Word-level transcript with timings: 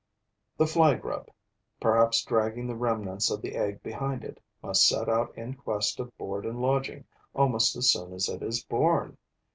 The 0.57 0.65
fly 0.65 0.95
grub, 0.95 1.29
perhaps 1.79 2.25
dragging 2.25 2.65
the 2.65 2.75
remnants 2.75 3.29
of 3.29 3.39
the 3.43 3.53
egg 3.55 3.83
behind 3.83 4.23
it, 4.23 4.39
must 4.63 4.87
set 4.87 5.07
out 5.07 5.31
in 5.37 5.53
quest 5.53 5.99
of 5.99 6.17
board 6.17 6.43
and 6.43 6.59
lodging 6.59 7.05
almost 7.35 7.75
as 7.75 7.91
soon 7.91 8.11
as 8.11 8.27
it 8.27 8.41
is 8.41 8.63
born. 8.63 9.19